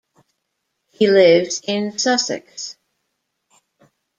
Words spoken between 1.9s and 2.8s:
Sussex.